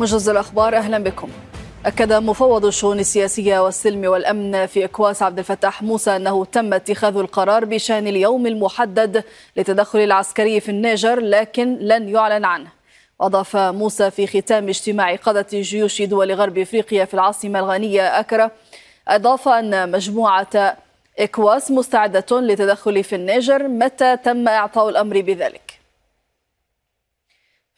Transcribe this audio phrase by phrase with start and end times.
[0.00, 1.28] موجز الأخبار أهلا بكم.
[1.86, 7.64] أكد مفوض الشؤون السياسية والسلم والأمن في إكواس عبد الفتاح موسى أنه تم اتخاذ القرار
[7.64, 9.24] بشأن اليوم المحدد
[9.56, 12.68] لتدخل العسكري في النيجر لكن لن يعلن عنه.
[13.20, 18.50] أضاف موسى في ختام اجتماع قادة جيوش دول غرب إفريقيا في العاصمة الغانية أكرا
[19.08, 20.76] أضاف أن مجموعة
[21.18, 25.69] إكواس مستعدة للتدخل في النيجر متى تم إعطاء الأمر بذلك.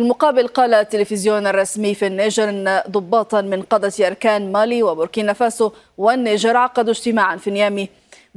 [0.00, 6.56] المقابل قال التلفزيون الرسمي في النيجر أن ضباطا من قادة أركان مالي وبوركينا فاسو والنيجر
[6.56, 7.88] عقدوا اجتماعا في نيامي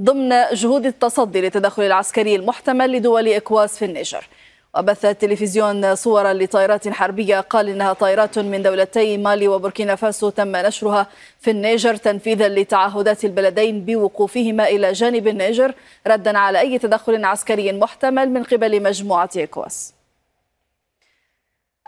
[0.02, 4.30] ضمن جهود التصدي للتدخل العسكري المحتمل لدول إكواس في النيجر.
[4.77, 11.07] وبث التلفزيون صورا لطائرات حربية قال إنها طائرات من دولتي مالي وبوركينا فاسو تم نشرها
[11.40, 15.73] في النيجر تنفيذا لتعهدات البلدين بوقوفهما إلى جانب النيجر
[16.07, 19.93] ردا على أي تدخل عسكري محتمل من قبل مجموعة إكواس.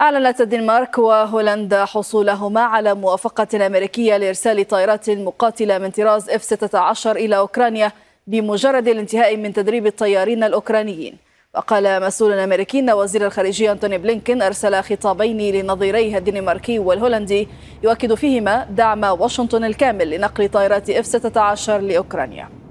[0.02, 7.92] أعلنت الدنمارك وهولندا حصولهما على موافقة أمريكية لإرسال طائرات مقاتلة من طراز F-16 إلى أوكرانيا
[8.28, 11.18] بمجرد الانتهاء من تدريب الطيارين الأوكرانيين.
[11.56, 17.48] وقال مسؤول أمريكي أن وزير الخارجية أنتوني بلينكين أرسل خطابين لنظيريها الدنماركي والهولندي
[17.84, 22.65] يؤكد فيهما دعم واشنطن الكامل لنقل طائرات F-16 لأوكرانيا.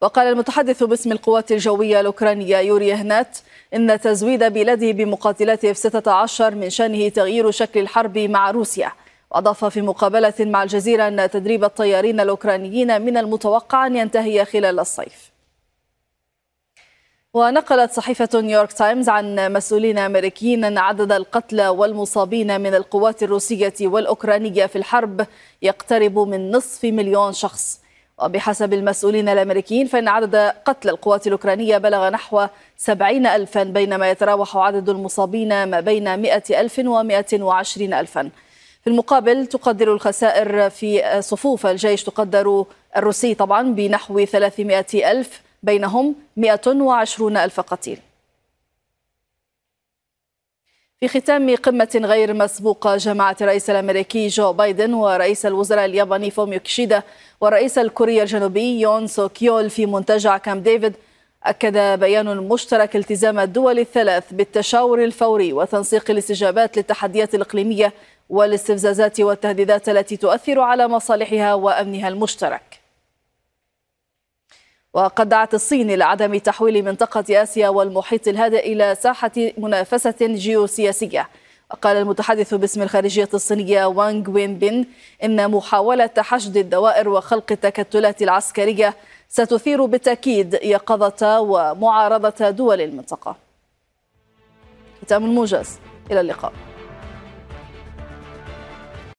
[0.00, 3.38] وقال المتحدث باسم القوات الجوية الأوكرانية يوري هنات
[3.74, 8.92] إن تزويد بلاده بمقاتلات F-16 من شأنه تغيير شكل الحرب مع روسيا.
[9.30, 15.30] وأضاف في مقابلة مع الجزيرة أن تدريب الطيارين الأوكرانيين من المتوقع أن ينتهي خلال الصيف.
[17.34, 24.66] ونقلت صحيفة نيويورك تايمز عن مسؤولين أمريكيين أن عدد القتلى والمصابين من القوات الروسية والأوكرانية
[24.66, 25.26] في الحرب
[25.62, 27.80] يقترب من نصف مليون شخص.
[28.22, 34.88] وبحسب المسؤولين الأمريكيين فإن عدد قتلى القوات الأوكرانية بلغ نحو سبعين ألفا بينما يتراوح عدد
[34.88, 38.30] المصابين ما بين مئة ألف ومئة وعشرين ألفا.
[38.84, 42.64] في المقابل تقدر الخسائر في صفوف الجيش تقدر
[42.96, 47.98] الروسي طبعا بنحو 300 ألف بينهم 120 ألف قتيل.
[51.00, 57.02] في ختام قمة غير مسبوقة جمعت الرئيس الأمريكي جو بايدن ورئيس الوزراء الياباني فوميو كيشيدا
[57.40, 60.94] والرئيس الكوري الجنوبي يون سوك يول في منتجع كامب ديفيد.
[61.44, 67.92] أكد بيان مشترك التزام الدول الثلاث بالتشاور الفوري وتنسيق الاستجابات للتحديات الإقليمية
[68.28, 72.67] والاستفزازات والتهديدات التي تؤثر على مصالحها وأمنها المشترك.
[74.94, 81.28] وقد دعت الصين إلى عدم تحويل منطقة آسيا والمحيط الهادئ إلى ساحة منافسة جيوسياسية.
[81.70, 84.86] وقال المتحدث باسم الخارجية الصينية وانغ وين بين
[85.24, 88.94] إن محاولة حشد الدوائر وخلق التكتلات العسكرية
[89.28, 93.36] ستثير بالتأكيد يقظة ومعارضة دول المنطقة.
[95.02, 95.78] ختام الموجز.
[96.10, 96.52] إلى اللقاء.